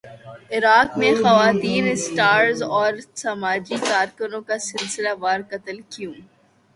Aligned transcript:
عراق 0.51 0.97
میں 0.97 1.11
خواتین 1.15 1.87
اسٹارز 1.91 2.63
اور 2.77 2.93
سماجی 3.15 3.77
کارکنوں 3.81 4.41
کا 4.41 4.57
سلسلہ 4.61 5.13
وار 5.19 5.39
قتل 5.49 5.77
کیوں 5.89 6.13